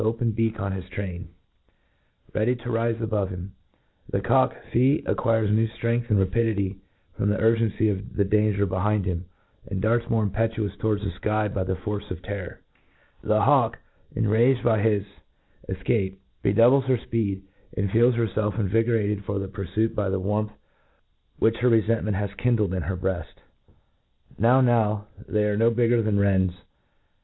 [0.01, 1.29] open beak on his train,
[2.33, 3.53] ready to rife above him.
[4.11, 6.77] The cock— fee!— acquires new ftrength and rapidity
[7.15, 9.25] from the urgency of the danger behind him,
[9.69, 12.59] and darts more impetuous towards the iky by the force of terror*
[13.23, 13.77] The hawk,
[14.15, 15.03] enraged by his
[15.65, 17.41] 118 tNTRODUGTtdiJi his cfcapCy redoublea her fpe^»
[17.77, 20.49] Rtid feels hch felf invigorated for the purfuit by the wai^mth
[21.37, 23.35] which hcf refentment has kindled in her breaft*
[24.41, 26.53] Kow, now, they arc no bigger than wrens